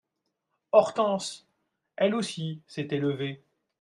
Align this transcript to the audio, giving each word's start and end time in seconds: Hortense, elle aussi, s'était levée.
Hortense, 0.71 1.45
elle 1.95 2.15
aussi, 2.15 2.63
s'était 2.65 2.97
levée. 2.97 3.43